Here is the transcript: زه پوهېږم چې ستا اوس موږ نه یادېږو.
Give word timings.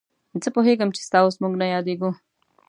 زه 0.43 0.49
پوهېږم 0.55 0.89
چې 0.95 1.01
ستا 1.07 1.19
اوس 1.23 1.35
موږ 1.41 1.53
نه 1.61 1.67
یادېږو. 1.73 2.11